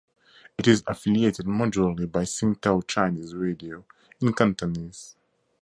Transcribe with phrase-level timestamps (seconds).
[0.57, 3.85] It is affiliated, majorly, by Sing Tao Chinese Radio
[4.19, 5.15] in Cantonese.